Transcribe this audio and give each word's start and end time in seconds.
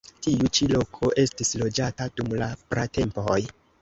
Tiu 0.27 0.47
ĉi 0.57 0.67
loko 0.71 1.11
estis 1.23 1.53
loĝata 1.63 2.09
dum 2.17 2.33
la 2.43 2.49
pratempoj. 2.73 3.39